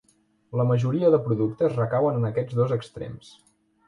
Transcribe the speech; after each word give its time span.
La 0.59 0.63
majoria 0.69 1.11
de 1.15 1.19
productes 1.27 1.75
recauen 1.79 2.17
en 2.21 2.25
aquests 2.31 2.57
dos 2.61 2.73
extrems. 2.79 3.31